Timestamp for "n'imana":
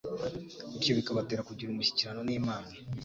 2.27-2.69